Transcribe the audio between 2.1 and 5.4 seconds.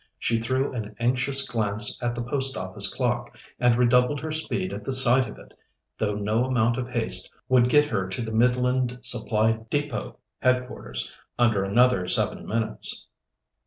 the Post Office clock, and redoubled her speed at the sight of